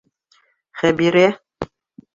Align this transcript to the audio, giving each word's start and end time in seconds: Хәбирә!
Хәбирә! 0.81 1.25